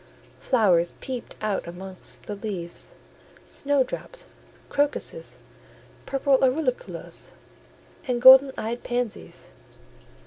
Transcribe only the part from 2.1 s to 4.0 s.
the leaves; snow